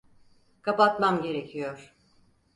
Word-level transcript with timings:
Kapatmam 0.61 1.21
gerekiyor. 1.21 1.95